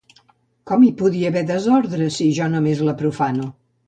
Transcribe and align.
Com 0.69 0.85
hi 0.85 0.87
podria 1.01 1.29
haver 1.31 1.43
desordre, 1.51 2.07
si 2.15 2.31
jo 2.39 2.47
només 2.55 2.81
la 2.89 2.97
profano? 3.03 3.47